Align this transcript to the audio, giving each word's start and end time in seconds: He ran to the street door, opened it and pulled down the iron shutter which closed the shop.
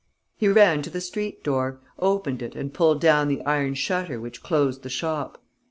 He 0.35 0.47
ran 0.47 0.81
to 0.81 0.89
the 0.89 0.99
street 0.99 1.43
door, 1.43 1.79
opened 1.99 2.41
it 2.41 2.55
and 2.55 2.73
pulled 2.73 2.99
down 2.99 3.27
the 3.27 3.43
iron 3.43 3.75
shutter 3.75 4.19
which 4.19 4.41
closed 4.41 4.81
the 4.81 4.89
shop. 4.89 5.39